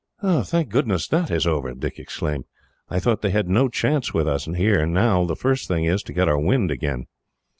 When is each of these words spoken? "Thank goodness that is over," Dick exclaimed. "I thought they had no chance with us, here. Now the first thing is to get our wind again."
"Thank 0.23 0.69
goodness 0.69 1.07
that 1.09 1.29
is 1.29 1.45
over," 1.45 1.75
Dick 1.75 1.99
exclaimed. 1.99 2.45
"I 2.89 2.99
thought 2.99 3.21
they 3.21 3.29
had 3.29 3.47
no 3.47 3.69
chance 3.69 4.15
with 4.15 4.27
us, 4.27 4.45
here. 4.45 4.83
Now 4.87 5.25
the 5.25 5.35
first 5.35 5.67
thing 5.67 5.85
is 5.85 6.01
to 6.01 6.13
get 6.13 6.27
our 6.27 6.39
wind 6.39 6.71
again." 6.71 7.05